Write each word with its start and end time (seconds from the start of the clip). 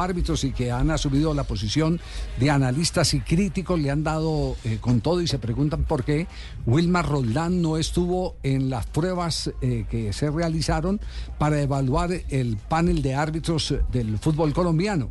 Árbitros 0.00 0.44
y 0.44 0.52
que 0.52 0.70
han 0.70 0.90
asumido 0.90 1.34
la 1.34 1.44
posición 1.44 2.00
de 2.38 2.50
analistas 2.50 3.14
y 3.14 3.20
críticos 3.20 3.80
le 3.80 3.90
han 3.90 4.04
dado 4.04 4.56
eh, 4.64 4.78
con 4.80 5.00
todo 5.00 5.20
y 5.20 5.26
se 5.26 5.38
preguntan 5.38 5.84
por 5.84 6.04
qué 6.04 6.26
Wilmar 6.66 7.08
Roldán 7.08 7.62
no 7.62 7.76
estuvo 7.76 8.36
en 8.42 8.70
las 8.70 8.86
pruebas 8.86 9.50
eh, 9.60 9.84
que 9.90 10.12
se 10.12 10.30
realizaron 10.30 11.00
para 11.38 11.60
evaluar 11.60 12.10
el 12.28 12.56
panel 12.56 13.02
de 13.02 13.14
árbitros 13.14 13.74
del 13.92 14.18
fútbol 14.18 14.52
colombiano. 14.52 15.10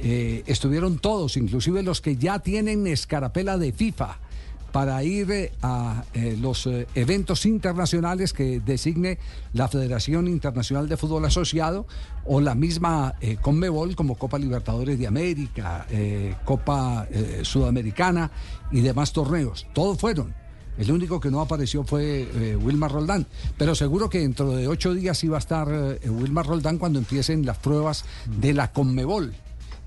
Eh, 0.00 0.42
estuvieron 0.46 0.98
todos, 0.98 1.36
inclusive 1.36 1.82
los 1.82 2.00
que 2.00 2.16
ya 2.16 2.40
tienen 2.40 2.86
escarapela 2.86 3.56
de 3.56 3.72
FIFA 3.72 4.18
para 4.72 5.04
ir 5.04 5.30
eh, 5.30 5.52
a 5.62 6.04
eh, 6.14 6.36
los 6.40 6.66
eh, 6.66 6.88
eventos 6.94 7.46
internacionales 7.46 8.32
que 8.32 8.60
designe 8.60 9.18
la 9.52 9.68
Federación 9.68 10.26
Internacional 10.26 10.88
de 10.88 10.96
Fútbol 10.96 11.24
Asociado 11.26 11.86
o 12.24 12.40
la 12.40 12.54
misma 12.54 13.14
Conmebol 13.42 13.94
como 13.94 14.14
Copa 14.14 14.38
Libertadores 14.38 14.98
de 14.98 15.08
América, 15.08 15.86
Copa 16.44 17.08
Sudamericana 17.42 18.30
y 18.70 18.80
demás 18.80 19.12
torneos. 19.12 19.66
Todos 19.72 19.98
fueron. 19.98 20.32
El 20.78 20.92
único 20.92 21.18
que 21.18 21.32
no 21.32 21.40
apareció 21.40 21.82
fue 21.82 22.56
Wilmar 22.62 22.92
Roldán. 22.92 23.26
Pero 23.58 23.74
seguro 23.74 24.08
que 24.08 24.20
dentro 24.20 24.52
de 24.52 24.68
ocho 24.68 24.94
días 24.94 25.22
iba 25.24 25.36
a 25.36 25.40
estar 25.40 25.98
Wilmar 26.06 26.46
Roldán 26.46 26.78
cuando 26.78 27.00
empiecen 27.00 27.44
las 27.44 27.58
pruebas 27.58 28.04
de 28.40 28.54
la 28.54 28.70
Conmebol. 28.70 29.34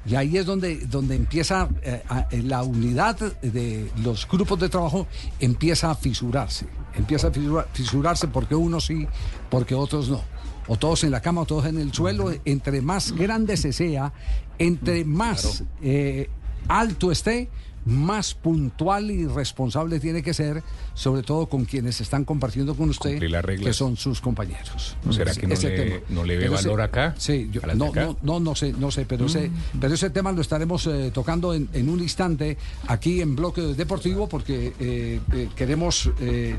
Y 0.05 0.15
ahí 0.15 0.37
es 0.37 0.45
donde, 0.45 0.77
donde 0.85 1.15
empieza 1.15 1.67
eh, 1.81 2.03
a- 2.09 2.27
eh, 2.31 2.43
la 2.43 2.61
unidad 2.63 3.17
de 3.41 3.89
los 4.03 4.27
grupos 4.27 4.59
de 4.59 4.69
trabajo 4.69 5.07
empieza 5.39 5.89
a 5.91 5.95
fisurarse. 5.95 6.67
Empieza 6.95 7.27
a 7.27 7.31
fisura- 7.31 7.67
fisurarse 7.73 8.27
porque 8.27 8.53
unos 8.55 8.85
sí, 8.85 9.07
porque 9.49 9.73
otros 9.75 10.09
no. 10.09 10.21
O 10.67 10.77
todos 10.77 11.03
en 11.03 11.11
la 11.11 11.21
cama 11.21 11.41
o 11.41 11.45
todos 11.45 11.65
en 11.65 11.79
el 11.79 11.91
suelo. 11.93 12.31
Entre 12.45 12.81
más 12.81 13.11
grande 13.13 13.57
se 13.57 13.73
sea, 13.73 14.13
entre 14.59 15.05
más 15.05 15.63
eh, 15.81 16.29
alto 16.67 17.11
esté, 17.11 17.49
más 17.85 18.33
puntual 18.33 19.11
y 19.11 19.27
responsable 19.27 19.99
tiene 19.99 20.23
que 20.23 20.33
ser, 20.33 20.63
sobre 20.95 21.21
todo 21.23 21.45
con 21.47 21.65
quienes 21.65 22.01
están 22.01 22.25
compartiendo 22.25 22.75
con 22.75 22.89
usted, 22.89 23.19
que 23.61 23.73
son 23.73 23.95
sus 23.95 24.21
compañeros. 24.21 24.97
¿Será 25.11 25.31
Ese- 25.31 25.39
que 25.41 25.47
no 25.47 25.53
ese 25.53 25.69
le- 25.69 25.75
tema. 25.77 25.95
no 26.09 26.23
le 26.23 26.35
ve 26.35 26.43
Pero 26.45 26.55
ese- 26.55 26.67
valor 26.67 26.81
acá? 26.81 27.15
Sí, 27.17 27.49
yo- 27.51 27.61
¿A 27.63 27.67
las 27.67 27.77
de 27.77 27.85
no, 27.85 27.91
acá? 27.91 28.05
no, 28.05 28.17
no, 28.23 28.39
no 28.39 28.55
sé, 28.55 28.73
no 28.73 28.89
sé, 28.91 29.05
pero, 29.05 29.27
ese, 29.27 29.51
pero 29.79 29.93
ese 29.93 30.09
tema 30.09 30.31
lo 30.31 30.41
estaremos 30.41 30.87
eh, 30.87 31.11
tocando 31.13 31.53
en, 31.53 31.69
en 31.73 31.89
un 31.89 31.99
instante 32.01 32.57
aquí 32.87 33.21
en 33.21 33.35
Bloque 33.35 33.61
Deportivo 33.61 34.27
porque 34.27 34.73
eh, 34.79 35.19
eh, 35.33 35.49
queremos 35.55 36.09
eh, 36.19 36.57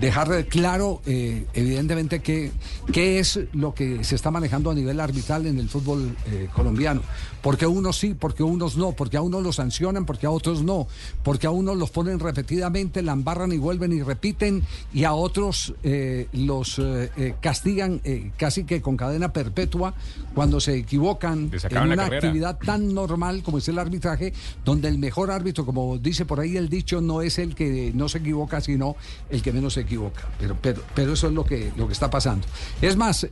dejar 0.00 0.46
claro, 0.46 1.02
eh, 1.06 1.46
evidentemente, 1.52 2.20
que, 2.20 2.50
qué 2.92 3.18
es 3.18 3.38
lo 3.52 3.74
que 3.74 4.04
se 4.04 4.14
está 4.14 4.30
manejando 4.30 4.70
a 4.70 4.74
nivel 4.74 5.00
arbitral 5.00 5.46
en 5.46 5.58
el 5.58 5.68
fútbol 5.68 6.16
colombiano. 6.54 7.02
Porque 7.42 7.66
unos 7.66 7.98
sí, 7.98 8.14
porque 8.14 8.42
unos 8.42 8.76
no, 8.76 8.92
porque 8.92 9.16
a 9.16 9.20
unos 9.22 9.42
los 9.42 9.56
sancionan, 9.56 10.06
porque 10.06 10.26
a 10.26 10.30
otros 10.30 10.61
no, 10.62 10.86
porque 11.22 11.46
a 11.46 11.50
unos 11.50 11.76
los 11.76 11.90
ponen 11.90 12.18
repetidamente, 12.18 13.02
la 13.02 13.12
embarran 13.12 13.52
y 13.52 13.58
vuelven 13.58 13.92
y 13.92 14.02
repiten, 14.02 14.62
y 14.92 15.04
a 15.04 15.14
otros 15.14 15.74
eh, 15.82 16.28
los 16.32 16.78
eh, 16.78 17.10
eh, 17.16 17.34
castigan 17.40 18.00
eh, 18.04 18.30
casi 18.36 18.64
que 18.64 18.80
con 18.80 18.96
cadena 18.96 19.32
perpetua 19.32 19.94
cuando 20.34 20.60
se 20.60 20.76
equivocan 20.76 21.50
en 21.70 21.78
una 21.78 22.06
actividad 22.06 22.58
tan 22.58 22.94
normal 22.94 23.42
como 23.42 23.58
es 23.58 23.68
el 23.68 23.78
arbitraje, 23.78 24.32
donde 24.64 24.88
el 24.88 24.98
mejor 24.98 25.30
árbitro, 25.30 25.66
como 25.66 25.98
dice 25.98 26.24
por 26.24 26.40
ahí 26.40 26.56
el 26.56 26.68
dicho, 26.68 27.00
no 27.00 27.22
es 27.22 27.38
el 27.38 27.54
que 27.54 27.92
no 27.94 28.08
se 28.08 28.18
equivoca, 28.18 28.60
sino 28.60 28.96
el 29.30 29.42
que 29.42 29.52
menos 29.52 29.74
se 29.74 29.80
equivoca. 29.80 30.28
Pero, 30.38 30.56
pero, 30.60 30.82
pero 30.94 31.12
eso 31.12 31.28
es 31.28 31.32
lo 31.32 31.44
que, 31.44 31.72
lo 31.76 31.86
que 31.86 31.92
está 31.92 32.10
pasando. 32.10 32.46
Es 32.80 32.96
más, 32.96 33.26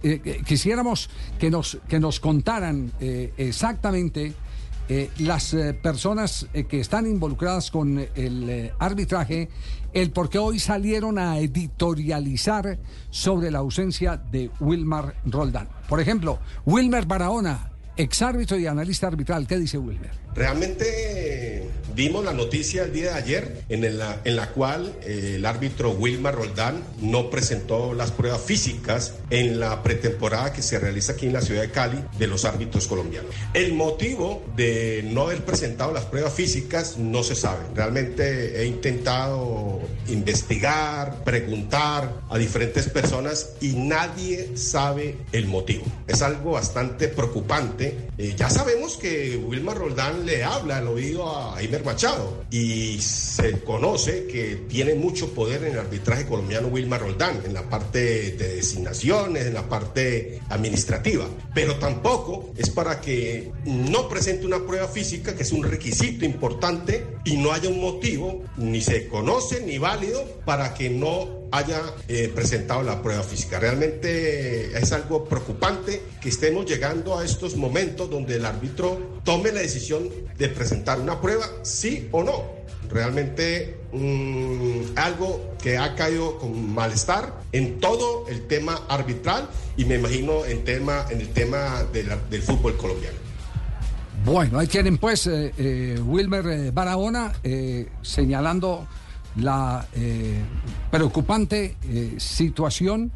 quisiéramos 0.46 1.08
que 1.38 1.50
nos, 1.50 1.78
que 1.88 1.98
nos 1.98 2.20
contaran 2.20 2.92
exactamente 3.00 4.34
eh, 4.92 5.08
las 5.18 5.54
eh, 5.54 5.72
personas 5.72 6.48
eh, 6.52 6.64
que 6.64 6.80
están 6.80 7.06
involucradas 7.06 7.70
con 7.70 7.96
el 8.16 8.72
arbitraje, 8.80 9.48
el 9.92 10.10
por 10.10 10.28
qué 10.28 10.38
hoy 10.38 10.58
salieron 10.58 11.16
a 11.16 11.38
editorializar 11.38 12.76
sobre 13.08 13.52
la 13.52 13.60
ausencia 13.60 14.16
de 14.16 14.50
Wilmar 14.58 15.14
Roldán. 15.24 15.68
Por 15.88 16.00
ejemplo, 16.00 16.40
Wilmer 16.66 17.06
Barahona, 17.06 17.70
exárbitro 17.96 18.58
y 18.58 18.66
analista 18.66 19.06
arbitral. 19.06 19.46
¿Qué 19.46 19.58
dice 19.58 19.78
Wilmer? 19.78 20.10
Realmente 20.34 21.29
vimos 21.94 22.24
la 22.24 22.32
noticia 22.32 22.84
el 22.84 22.92
día 22.92 23.12
de 23.12 23.18
ayer 23.18 23.64
en 23.68 23.98
la, 23.98 24.20
en 24.24 24.36
la 24.36 24.50
cual 24.50 24.94
eh, 25.02 25.34
el 25.36 25.46
árbitro 25.46 25.90
Wilmar 25.92 26.34
Roldán 26.34 26.82
no 27.00 27.30
presentó 27.30 27.94
las 27.94 28.10
pruebas 28.10 28.40
físicas 28.40 29.14
en 29.30 29.60
la 29.60 29.82
pretemporada 29.82 30.52
que 30.52 30.62
se 30.62 30.78
realiza 30.78 31.12
aquí 31.12 31.26
en 31.26 31.32
la 31.32 31.42
ciudad 31.42 31.62
de 31.62 31.70
Cali 31.70 31.98
de 32.18 32.26
los 32.26 32.44
árbitros 32.44 32.86
colombianos. 32.86 33.34
El 33.54 33.74
motivo 33.74 34.42
de 34.56 35.04
no 35.10 35.22
haber 35.22 35.44
presentado 35.44 35.92
las 35.92 36.04
pruebas 36.04 36.32
físicas 36.32 36.98
no 36.98 37.22
se 37.22 37.34
sabe. 37.34 37.60
Realmente 37.74 38.60
he 38.60 38.66
intentado 38.66 39.80
investigar, 40.08 41.24
preguntar 41.24 42.20
a 42.28 42.38
diferentes 42.38 42.88
personas 42.88 43.50
y 43.60 43.74
nadie 43.74 44.56
sabe 44.56 45.16
el 45.32 45.46
motivo. 45.46 45.84
Es 46.06 46.22
algo 46.22 46.52
bastante 46.52 47.08
preocupante. 47.08 48.10
Eh, 48.18 48.34
ya 48.36 48.50
sabemos 48.50 48.96
que 48.96 49.36
Wilmar 49.36 49.78
Roldán 49.78 50.26
le 50.26 50.44
habla 50.44 50.78
al 50.78 50.88
oído 50.88 51.28
a 51.28 51.62
Imer 51.62 51.79
Machado. 51.84 52.44
Y 52.50 53.00
se 53.00 53.60
conoce 53.60 54.26
que 54.26 54.56
tiene 54.68 54.94
mucho 54.94 55.32
poder 55.34 55.64
en 55.64 55.72
el 55.72 55.78
arbitraje 55.78 56.26
colombiano 56.26 56.68
Wilmar 56.68 57.00
Roldán, 57.00 57.41
en 57.44 57.54
la 57.54 57.68
parte 57.68 58.32
de 58.32 58.56
designaciones, 58.56 59.46
en 59.46 59.54
la 59.54 59.68
parte 59.68 60.40
administrativa, 60.48 61.26
pero 61.54 61.76
tampoco 61.76 62.52
es 62.56 62.70
para 62.70 63.00
que 63.00 63.52
no 63.64 64.08
presente 64.08 64.46
una 64.46 64.64
prueba 64.66 64.88
física, 64.88 65.34
que 65.34 65.42
es 65.42 65.52
un 65.52 65.62
requisito 65.62 66.24
importante, 66.24 67.06
y 67.24 67.36
no 67.36 67.52
haya 67.52 67.69
un 67.69 67.80
motivo, 67.80 68.44
ni 68.56 68.80
se 68.80 69.08
conoce 69.08 69.64
ni 69.64 69.78
válido, 69.78 70.24
para 70.44 70.74
que 70.74 70.90
no 70.90 71.39
haya 71.50 71.83
eh, 72.09 72.31
presentado 72.34 72.83
la 72.83 73.03
prueba 73.03 73.22
física. 73.22 73.59
Realmente 73.59 74.77
es 74.78 74.93
algo 74.93 75.25
preocupante 75.25 76.03
que 76.21 76.28
estemos 76.28 76.66
llegando 76.66 77.19
a 77.19 77.25
estos 77.25 77.56
momentos 77.56 78.11
donde 78.11 78.37
el 78.37 78.44
árbitro 78.44 79.21
tome 79.25 79.53
la 79.53 79.61
decisión 79.61 80.09
de 80.38 80.49
presentar 80.49 81.00
una 81.00 81.21
prueba, 81.21 81.47
sí 81.62 82.09
o 82.12 82.22
no. 82.22 82.61
Realmente 82.91 83.77
mm, 83.93 84.97
algo 84.97 85.55
que 85.62 85.78
ha 85.78 85.94
caído 85.94 86.38
con 86.38 86.75
malestar 86.75 87.41
en 87.53 87.78
todo 87.78 88.27
el 88.28 88.47
tema 88.47 88.82
arbitral 88.88 89.49
y 89.77 89.84
me 89.84 89.97
imagino 89.97 90.44
en, 90.44 90.65
tema, 90.65 91.06
en 91.11 91.21
el 91.21 91.28
tema 91.28 91.84
del 91.93 92.43
fútbol 92.43 92.77
colombiano. 92.77 93.31
Bueno, 94.25 94.59
ahí 94.59 94.67
tienen 94.67 94.99
pues 94.99 95.27
eh, 95.27 95.53
eh, 95.56 95.99
Wilmer 96.05 96.47
eh, 96.47 96.71
Barahona 96.71 97.32
eh, 97.43 97.88
señalando 98.03 98.87
la 99.36 99.86
eh, 99.94 100.41
preocupante 100.91 101.76
eh, 101.84 102.14
situación 102.18 103.12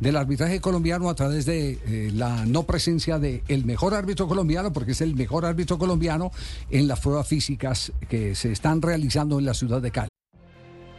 del 0.00 0.16
arbitraje 0.16 0.60
colombiano 0.60 1.08
a 1.08 1.14
través 1.14 1.46
de 1.46 1.78
eh, 1.86 2.10
la 2.12 2.44
no 2.44 2.64
presencia 2.64 3.18
del 3.18 3.42
el 3.48 3.64
mejor 3.64 3.94
árbitro 3.94 4.28
colombiano, 4.28 4.72
porque 4.72 4.92
es 4.92 5.00
el 5.00 5.14
mejor 5.14 5.46
árbitro 5.46 5.78
colombiano 5.78 6.30
en 6.70 6.86
las 6.86 7.00
pruebas 7.00 7.26
físicas 7.26 7.92
que 8.08 8.34
se 8.34 8.52
están 8.52 8.82
realizando 8.82 9.38
en 9.38 9.46
la 9.46 9.54
ciudad 9.54 9.80
de 9.80 9.90
Cali. 9.90 10.08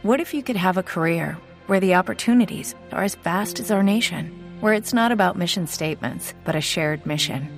What 0.02 0.20
if 0.20 0.32
you 0.32 0.42
could 0.42 0.58
have 0.58 0.78
a 0.78 0.82
career 0.82 1.38
where 1.66 1.80
the 1.80 1.96
opportunities 1.96 2.74
are 2.92 3.04
as 3.04 3.16
vast 3.24 3.60
as 3.60 3.70
our 3.70 3.82
nation, 3.82 4.32
where 4.60 4.76
it's 4.76 4.92
not 4.92 5.12
about 5.12 5.36
mission 5.36 5.66
statements, 5.66 6.34
but 6.44 6.54
a 6.54 6.60
shared 6.60 7.04
mission? 7.04 7.57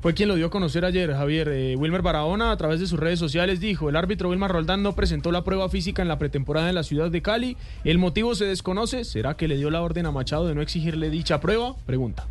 fue 0.00 0.14
quien 0.14 0.28
lo 0.28 0.34
dio 0.34 0.46
a 0.46 0.50
conocer 0.50 0.84
ayer, 0.84 1.12
Javier. 1.12 1.48
Eh, 1.48 1.76
Wilmer 1.76 2.02
Barahona, 2.02 2.52
a 2.52 2.56
través 2.56 2.80
de 2.80 2.86
sus 2.86 3.00
redes 3.00 3.18
sociales, 3.18 3.60
dijo: 3.60 3.88
el 3.88 3.96
árbitro 3.96 4.30
Wilmar 4.30 4.52
Roldán 4.52 4.82
no 4.82 4.94
presentó 4.94 5.32
la 5.32 5.44
prueba 5.44 5.68
física 5.68 6.02
en 6.02 6.08
la 6.08 6.18
pretemporada 6.18 6.68
en 6.68 6.74
la 6.74 6.82
ciudad 6.82 7.10
de 7.10 7.22
Cali. 7.22 7.56
El 7.84 7.98
motivo 7.98 8.34
se 8.34 8.44
desconoce. 8.44 9.04
¿Será 9.04 9.36
que 9.36 9.48
le 9.48 9.56
dio 9.56 9.70
la 9.70 9.82
orden 9.82 10.06
a 10.06 10.12
Machado 10.12 10.46
de 10.46 10.54
no 10.54 10.62
exigirle 10.62 11.10
dicha 11.10 11.40
prueba? 11.40 11.74
Pregunta. 11.86 12.26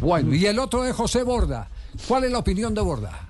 Bueno, 0.00 0.34
y 0.34 0.44
el 0.46 0.58
otro 0.58 0.84
es 0.84 0.94
José 0.94 1.22
Borda. 1.22 1.70
¿Cuál 2.06 2.24
es 2.24 2.32
la 2.32 2.38
opinión 2.38 2.74
de 2.74 2.82
Borda? 2.82 3.28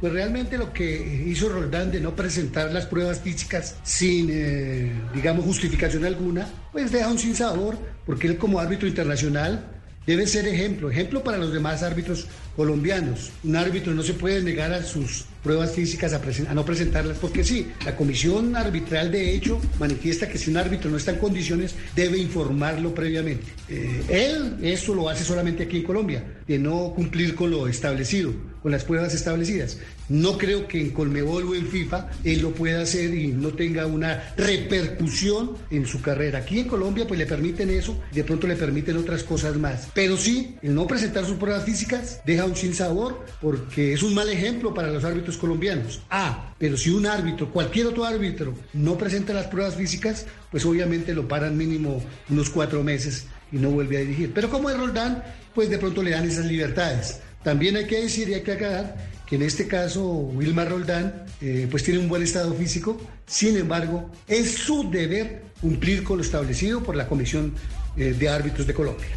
Pues 0.00 0.12
realmente 0.12 0.58
lo 0.58 0.72
que 0.72 1.24
hizo 1.26 1.48
Roldán 1.48 1.90
de 1.90 2.00
no 2.00 2.14
presentar 2.14 2.72
las 2.72 2.86
pruebas 2.86 3.20
físicas 3.20 3.76
sin, 3.82 4.28
eh, 4.30 4.92
digamos, 5.12 5.44
justificación 5.44 6.04
alguna, 6.04 6.48
pues 6.70 6.92
deja 6.92 7.08
un 7.08 7.18
sinsabor, 7.18 7.76
porque 8.06 8.28
él 8.28 8.38
como 8.38 8.60
árbitro 8.60 8.86
internacional 8.86 9.77
debe 10.08 10.26
ser 10.26 10.48
ejemplo, 10.48 10.90
ejemplo 10.90 11.22
para 11.22 11.36
los 11.36 11.52
demás 11.52 11.82
árbitros 11.82 12.26
colombianos. 12.56 13.30
Un 13.44 13.56
árbitro 13.56 13.92
no 13.92 14.02
se 14.02 14.14
puede 14.14 14.42
negar 14.42 14.72
a 14.72 14.82
sus 14.82 15.26
pruebas 15.42 15.72
físicas 15.72 16.12
a, 16.12 16.54
no 16.54 16.64
presentarlas, 16.64 17.18
porque 17.18 17.44
sí, 17.44 17.68
la 17.84 17.96
comisión 17.96 18.56
arbitral 18.56 19.10
de 19.10 19.34
hecho 19.34 19.60
manifiesta 19.78 20.28
que 20.28 20.38
si 20.38 20.50
un 20.50 20.56
árbitro 20.56 20.90
no 20.90 20.96
está 20.96 21.12
en 21.12 21.18
condiciones 21.18 21.74
debe 21.94 22.18
informarlo 22.18 22.94
previamente. 22.94 23.46
Eh, 23.68 24.02
él 24.08 24.56
eso 24.62 24.94
lo 24.94 25.08
hace 25.08 25.24
solamente 25.24 25.64
aquí 25.64 25.78
en 25.78 25.82
Colombia, 25.84 26.24
de 26.46 26.58
no 26.58 26.92
cumplir 26.94 27.34
con 27.34 27.50
lo 27.50 27.68
establecido, 27.68 28.32
con 28.62 28.72
las 28.72 28.84
pruebas 28.84 29.14
establecidas. 29.14 29.78
No 30.08 30.38
creo 30.38 30.66
que 30.66 30.80
en 30.80 30.90
Colmebol 30.90 31.44
o 31.44 31.54
en 31.54 31.66
FIFA 31.66 32.08
él 32.24 32.40
lo 32.40 32.52
pueda 32.52 32.80
hacer 32.80 33.14
y 33.14 33.28
no 33.28 33.50
tenga 33.50 33.86
una 33.86 34.32
repercusión 34.36 35.56
en 35.70 35.86
su 35.86 36.00
carrera. 36.00 36.38
Aquí 36.40 36.60
en 36.60 36.68
Colombia 36.68 37.06
pues 37.06 37.18
le 37.18 37.26
permiten 37.26 37.70
eso, 37.70 37.98
de 38.12 38.24
pronto 38.24 38.46
le 38.46 38.56
permiten 38.56 38.96
otras 38.96 39.22
cosas 39.22 39.56
más. 39.56 39.88
Pero 39.94 40.16
sí, 40.16 40.56
el 40.62 40.74
no 40.74 40.86
presentar 40.86 41.26
sus 41.26 41.36
pruebas 41.36 41.64
físicas 41.64 42.20
deja 42.24 42.46
un 42.46 42.56
sin 42.56 42.74
sabor 42.74 43.24
porque 43.40 43.92
es 43.92 44.02
un 44.02 44.14
mal 44.14 44.28
ejemplo 44.30 44.72
para 44.72 44.90
los 44.90 45.04
árbitros 45.04 45.27
colombianos. 45.36 46.00
Ah, 46.10 46.54
pero 46.58 46.76
si 46.76 46.90
un 46.90 47.06
árbitro, 47.06 47.50
cualquier 47.50 47.86
otro 47.88 48.04
árbitro, 48.04 48.54
no 48.72 48.96
presenta 48.96 49.32
las 49.32 49.46
pruebas 49.46 49.76
físicas, 49.76 50.26
pues 50.50 50.64
obviamente 50.64 51.14
lo 51.14 51.28
paran 51.28 51.56
mínimo 51.56 52.02
unos 52.28 52.50
cuatro 52.50 52.82
meses 52.82 53.26
y 53.52 53.56
no 53.56 53.70
vuelve 53.70 53.98
a 53.98 54.00
dirigir. 54.00 54.32
Pero 54.32 54.50
como 54.50 54.70
es 54.70 54.78
Roldán, 54.78 55.22
pues 55.54 55.70
de 55.70 55.78
pronto 55.78 56.02
le 56.02 56.12
dan 56.12 56.26
esas 56.26 56.46
libertades. 56.46 57.20
También 57.42 57.76
hay 57.76 57.86
que 57.86 58.02
decir 58.02 58.28
y 58.28 58.34
hay 58.34 58.42
que 58.42 58.52
aclarar 58.52 58.96
que 59.26 59.36
en 59.36 59.42
este 59.42 59.68
caso 59.68 60.04
Wilmar 60.04 60.70
Roldán 60.70 61.26
eh, 61.40 61.68
pues 61.70 61.84
tiene 61.84 62.00
un 62.00 62.08
buen 62.08 62.22
estado 62.22 62.54
físico, 62.54 63.00
sin 63.26 63.56
embargo 63.56 64.10
es 64.26 64.54
su 64.54 64.90
deber 64.90 65.42
cumplir 65.60 66.02
con 66.02 66.18
lo 66.18 66.24
establecido 66.24 66.82
por 66.82 66.96
la 66.96 67.06
Comisión 67.06 67.52
eh, 67.96 68.14
de 68.18 68.28
Árbitros 68.28 68.66
de 68.66 68.74
Colombia. 68.74 69.08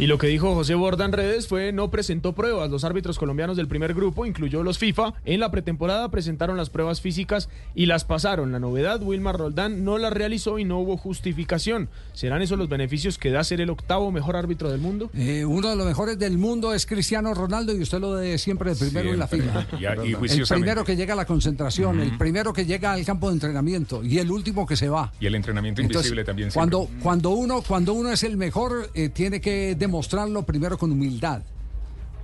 Y 0.00 0.06
lo 0.06 0.16
que 0.16 0.28
dijo 0.28 0.54
José 0.54 0.74
Borda 0.74 1.04
en 1.04 1.12
redes 1.12 1.46
fue 1.46 1.72
no 1.72 1.90
presentó 1.90 2.32
pruebas. 2.32 2.70
Los 2.70 2.84
árbitros 2.84 3.18
colombianos 3.18 3.58
del 3.58 3.68
primer 3.68 3.92
grupo, 3.92 4.24
incluyó 4.24 4.62
los 4.62 4.78
FIFA, 4.78 5.12
en 5.26 5.40
la 5.40 5.50
pretemporada 5.50 6.10
presentaron 6.10 6.56
las 6.56 6.70
pruebas 6.70 7.02
físicas 7.02 7.50
y 7.74 7.84
las 7.84 8.04
pasaron. 8.04 8.50
La 8.50 8.58
novedad, 8.58 9.02
Wilmar 9.02 9.36
Roldán 9.36 9.84
no 9.84 9.98
las 9.98 10.10
realizó 10.10 10.58
y 10.58 10.64
no 10.64 10.78
hubo 10.78 10.96
justificación. 10.96 11.90
¿Serán 12.14 12.40
esos 12.40 12.56
los 12.56 12.70
beneficios 12.70 13.18
que 13.18 13.30
da 13.30 13.44
ser 13.44 13.60
el 13.60 13.68
octavo 13.68 14.10
mejor 14.10 14.36
árbitro 14.36 14.70
del 14.70 14.80
mundo? 14.80 15.10
Eh, 15.12 15.44
uno 15.44 15.68
de 15.68 15.76
los 15.76 15.86
mejores 15.86 16.18
del 16.18 16.38
mundo 16.38 16.72
es 16.72 16.86
Cristiano 16.86 17.34
Ronaldo 17.34 17.76
y 17.76 17.82
usted 17.82 18.00
lo 18.00 18.14
de 18.14 18.38
siempre 18.38 18.70
el 18.70 18.78
primero 18.78 19.12
en 19.12 19.18
la 19.18 19.28
fila. 19.28 19.66
el 19.78 20.46
primero 20.48 20.82
que 20.82 20.96
llega 20.96 21.12
a 21.12 21.16
la 21.16 21.26
concentración, 21.26 22.00
el 22.00 22.16
primero 22.16 22.54
que 22.54 22.64
llega 22.64 22.94
al 22.94 23.04
campo 23.04 23.28
de 23.28 23.34
entrenamiento 23.34 24.02
y 24.02 24.16
el 24.16 24.30
último 24.30 24.66
que 24.66 24.76
se 24.76 24.88
va. 24.88 25.12
Y 25.20 25.26
el 25.26 25.34
entrenamiento 25.34 25.82
invisible 25.82 26.24
también. 26.24 26.48
Cuando, 26.54 26.88
cuando, 27.02 27.30
uno, 27.32 27.60
cuando 27.60 27.92
uno 27.92 28.10
es 28.10 28.22
el 28.22 28.38
mejor, 28.38 28.88
eh, 28.94 29.10
tiene 29.10 29.42
que 29.42 29.76
demostrarlo 29.90 30.44
primero 30.44 30.78
con 30.78 30.92
humildad. 30.92 31.42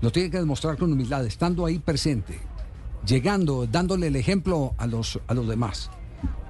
Lo 0.01 0.13
tiene 0.13 0.31
que 0.31 0.39
demostrar 0.39 0.77
con 0.77 0.93
humildad, 0.93 1.27
estando 1.27 1.67
ahí 1.67 1.81
presente, 1.81 2.39
llegando, 3.05 3.67
dándole 3.67 4.07
el 4.07 4.15
ejemplo 4.15 4.75
a 4.79 4.87
los, 4.87 5.19
a 5.27 5.35
los 5.35 5.49
demás. 5.49 5.91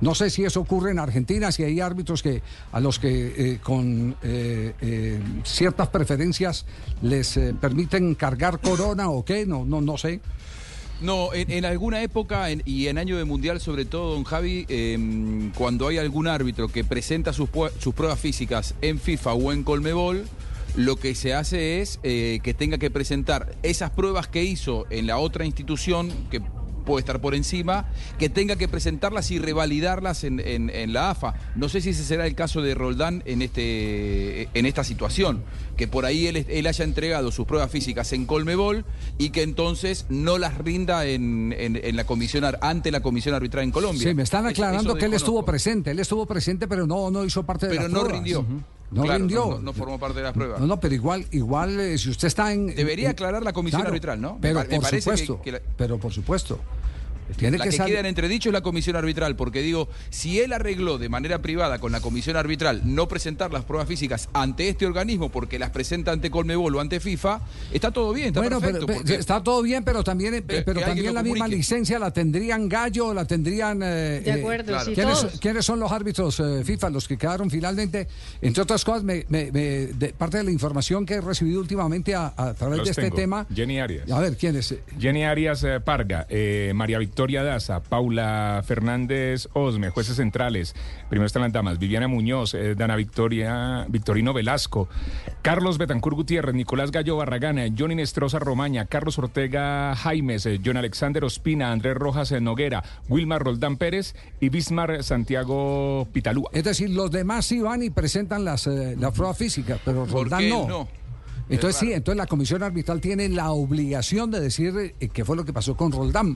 No 0.03 0.15
sé 0.15 0.29
si 0.29 0.45
eso 0.45 0.61
ocurre 0.61 0.91
en 0.91 0.99
Argentina, 0.99 1.51
si 1.53 1.65
hay 1.65 1.81
árbitros 1.81 2.23
que 2.23 2.43
a 2.71 2.81
los 2.81 2.99
que 2.99 3.35
eh, 3.55 3.59
con 3.63 4.15
eh, 4.23 4.75
eh, 4.81 5.21
ciertas 5.43 5.89
preferencias 5.89 6.67
les 7.01 7.41
permiten 7.61 8.15
cargar 8.15 8.61
corona 8.61 9.09
o 9.09 9.25
qué, 9.25 9.47
no, 9.47 9.65
no, 9.65 9.81
no 9.81 9.97
sé. 9.97 10.21
No, 11.01 11.33
en, 11.35 11.65
alguna 11.67 12.03
época 12.03 12.47
y 12.65 12.89
en 12.89 12.97
año 12.97 13.19
de 13.19 13.25
mundial, 13.25 13.61
sobre 13.61 13.85
todo, 13.85 14.15
don 14.15 14.25
Javi, 14.25 14.65
em, 14.69 15.53
cuando 15.53 15.89
hay 15.89 15.99
algún 15.99 16.27
árbitro 16.27 16.69
que 16.69 16.85
presenta 16.85 17.35
sus, 17.35 17.51
sus 17.79 17.95
pruebas 17.95 18.19
físicas 18.19 18.75
en 18.81 18.99
FIFA 18.99 19.35
o 19.35 19.53
en 19.53 19.63
Colmebol, 19.63 20.25
lo 20.77 20.97
que 20.97 21.15
se 21.15 21.35
hace 21.35 21.81
es 21.81 21.99
eh, 22.03 22.41
que 22.43 22.55
tenga 22.55 22.79
que 22.79 22.91
presentar 22.91 23.55
esas 23.63 23.91
pruebas 23.91 24.29
que 24.29 24.45
hizo 24.45 24.87
en 24.91 25.07
la 25.07 25.19
otra 25.19 25.45
institución, 25.45 26.13
que 26.31 26.43
puede 26.87 27.01
estar 27.01 27.21
por 27.21 27.35
encima, 27.35 27.87
que 28.19 28.31
tenga 28.31 28.57
que 28.57 28.69
presentarlas 28.69 29.31
y 29.31 29.39
revalidarlas 29.39 30.25
en, 30.25 30.93
la 30.93 31.11
AFA. 31.11 31.35
No 31.57 31.69
sé 31.69 31.81
si 31.81 31.91
ese 31.91 32.05
será 32.05 32.27
el 32.27 32.35
caso 32.35 32.63
de 32.63 32.75
Roldán 32.75 33.23
en, 33.27 33.43
este, 33.43 34.49
en 34.55 34.67
esta 34.67 34.85
situación, 34.85 35.43
que 35.77 35.89
por 35.89 36.07
ahí 36.07 36.27
él, 36.29 36.67
haya 36.67 36.85
entregado 36.85 37.33
sus 37.33 37.47
pruebas 37.47 37.71
físicas 37.71 38.13
en 38.13 38.25
Colmebol 38.25 38.85
y 39.19 39.31
que 39.31 39.43
entonces 39.43 40.07
no 40.09 40.39
las 40.39 40.57
rinda 40.57 41.05
en, 41.07 41.55
la 41.95 42.05
comisión 42.05 42.45
ante 42.61 42.91
la 42.91 43.01
comisión 43.01 43.35
arbitral 43.35 43.65
en 43.65 43.73
Colombia. 43.73 44.09
Sí, 44.09 44.15
me 44.15 44.23
están 44.23 44.47
aclarando 44.47 44.95
que 44.95 45.07
él 45.07 45.15
estuvo 45.15 45.45
presente, 45.45 45.91
él 45.91 45.99
estuvo 45.99 46.25
presente, 46.25 46.69
pero 46.69 46.87
no, 46.87 47.11
no 47.11 47.25
hizo 47.25 47.45
parte 47.45 47.67
de 47.67 47.77
Pero 47.77 47.89
no 47.89 48.05
rindió. 48.05 48.47
No 48.91 49.05
rindió. 49.05 49.59
No, 49.61 49.73
formó 49.73 49.99
parte 49.99 50.19
de 50.19 50.25
las 50.25 50.33
pruebas. 50.33 50.61
No, 50.61 50.67
no, 50.67 50.79
pero 50.79 50.95
igual, 50.95 51.27
igual 51.33 51.79
eh, 51.81 51.99
si 51.99 52.11
usted 52.11 52.29
está 52.29 52.53
en. 52.53 52.75
Debería 52.75 53.11
aclarar 53.11 53.43
la 53.43 53.53
comisión 53.53 53.87
arbitral, 53.87 54.21
¿no? 54.21 54.39
Pero 54.41 54.65
por 54.65 54.85
supuesto. 54.85 55.41
Pero 55.77 55.99
por 55.99 56.13
supuesto. 56.13 56.59
Tiene 57.37 57.59
la 57.59 57.65
que, 57.65 57.77
queda 57.77 58.01
en 58.01 58.07
entredicho 58.07 58.49
es 58.49 58.53
la 58.53 58.63
comisión 58.63 58.97
arbitral, 58.97 59.37
porque 59.37 59.61
digo, 59.61 59.89
si 60.11 60.41
él 60.41 60.53
arregló 60.53 60.99
de 60.99 61.09
manera 61.09 61.43
privada 61.43 61.79
con 61.79 61.93
la 61.93 62.01
comisión 62.01 62.37
arbitral 62.37 62.83
no 62.85 63.09
presentar 63.09 63.53
las 63.53 63.65
pruebas 63.65 63.89
físicas 63.89 64.29
ante 64.33 64.69
este 64.69 64.87
organismo 64.87 65.29
porque 65.29 65.59
las 65.59 65.71
presenta 65.71 66.13
ante 66.13 66.31
Colmebol 66.31 66.75
o 66.77 66.81
ante 66.81 67.01
FIFA, 67.01 67.41
está 67.73 67.91
todo 67.91 68.13
bien, 68.13 68.29
está 68.29 68.41
bueno, 68.41 68.61
perfecto. 68.61 69.13
está 69.13 69.43
todo 69.43 69.63
bien, 69.63 69.85
pero 69.85 70.05
también, 70.05 70.35
eh, 70.35 70.43
pero 70.43 70.81
también 70.81 71.15
la 71.15 71.23
misma 71.23 71.49
licencia 71.49 71.99
la 71.99 72.13
tendrían 72.13 72.69
Gallo, 72.69 73.13
la 73.13 73.25
tendrían... 73.25 73.81
Eh, 73.83 74.23
de 74.25 74.33
acuerdo, 74.33 74.79
sí, 74.81 74.95
¿quiénes, 75.41 75.65
son 75.65 75.81
los 75.81 75.91
árbitros 75.91 76.43
FIFA, 76.65 76.91
los 76.91 77.09
que 77.09 77.17
quedaron 77.17 77.51
finalmente? 77.51 78.07
Entre 78.41 78.63
otras 78.63 78.85
cosas, 78.85 79.03
me, 79.03 79.25
de, 79.25 80.15
parte 80.17 80.39
de 80.39 80.45
la 80.45 80.51
información 80.51 81.05
que 81.05 81.15
he 81.15 81.21
recibido 81.21 81.61
últimamente 81.61 82.15
a, 82.15 82.55
través 82.57 82.85
de 82.85 82.91
este 82.91 83.11
tema... 83.11 83.47
Jenny 83.53 83.81
Arias. 83.81 84.11
A 84.11 84.21
ver, 84.21 84.37
¿quién 84.37 84.57
es? 84.57 84.75
Jenny 84.99 85.25
Arias 85.25 85.65
Parga, 85.85 86.27
María 86.75 86.99
Victoria 86.99 87.16
Victoria 87.17 87.43
Daza, 87.43 87.81
Paula 87.81 88.63
Fernández 88.63 89.49
Osme, 89.55 89.89
jueces 89.89 90.17
centrales. 90.17 90.75
Primero 91.09 91.25
están 91.25 91.41
las 91.41 91.51
damas, 91.51 91.79
Viviana 91.79 92.09
Muñoz, 92.09 92.53
eh, 92.53 92.75
Dana 92.75 92.95
Victoria, 92.95 93.87
Victorino 93.89 94.35
Velasco, 94.35 94.91
Carlos 95.41 95.79
Betancur 95.79 96.15
Gutiérrez, 96.15 96.55
Nicolás 96.55 96.91
Gallo 96.91 97.17
Barragana, 97.17 97.69
Johnny 97.75 97.95
Nestroza 97.95 98.39
Romaña, 98.39 98.85
Carlos 98.85 99.19
Ortega 99.19 99.97
Jaimes, 99.97 100.45
eh, 100.45 100.61
John 100.63 100.77
Alexander 100.77 101.25
Ospina, 101.25 101.73
Andrés 101.73 101.95
Rojas 101.95 102.33
eh, 102.33 102.41
Noguera, 102.43 102.85
Wilmar 103.09 103.43
Roldán 103.43 103.79
Pérez 103.79 104.15
y 104.39 104.51
Bismar 104.51 105.03
Santiago 105.03 106.07
Pitalúa. 106.13 106.51
Es 106.53 106.65
decir, 106.65 106.91
los 106.91 107.11
demás 107.11 107.47
sí 107.47 107.63
van 107.63 107.83
y 107.83 107.89
presentan 107.89 108.45
las, 108.45 108.67
la 108.67 109.11
prueba 109.11 109.33
física, 109.33 109.79
pero 109.83 110.05
Roldán 110.05 110.51
no. 110.51 110.87
Entonces 111.49 111.77
sí, 111.81 111.95
entonces 111.95 112.19
la 112.19 112.27
comisión 112.27 112.63
arbitral 112.63 113.01
tiene 113.01 113.27
la 113.31 113.53
obligación 113.53 114.31
de 114.31 114.41
decir 114.41 114.95
qué 115.15 115.25
fue 115.25 115.35
lo 115.35 115.47
que 115.47 115.55
pasó 115.55 115.79
con 115.79 115.93
Roldán. 115.93 116.36